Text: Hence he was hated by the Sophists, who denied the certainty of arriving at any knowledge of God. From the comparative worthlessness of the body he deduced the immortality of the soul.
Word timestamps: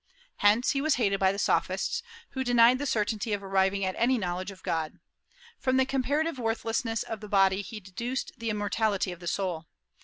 Hence 0.37 0.71
he 0.71 0.81
was 0.81 0.95
hated 0.95 1.19
by 1.19 1.31
the 1.31 1.37
Sophists, 1.37 2.01
who 2.31 2.43
denied 2.43 2.79
the 2.79 2.87
certainty 2.87 3.33
of 3.33 3.43
arriving 3.43 3.85
at 3.85 3.93
any 3.99 4.17
knowledge 4.17 4.49
of 4.49 4.63
God. 4.63 4.99
From 5.59 5.77
the 5.77 5.85
comparative 5.85 6.39
worthlessness 6.39 7.03
of 7.03 7.19
the 7.19 7.29
body 7.29 7.61
he 7.61 7.79
deduced 7.79 8.31
the 8.35 8.49
immortality 8.49 9.11
of 9.11 9.19
the 9.19 9.27
soul. 9.27 9.67